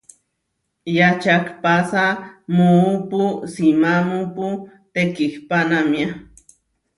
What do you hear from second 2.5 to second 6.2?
muúpu simámupu tekihpánamia.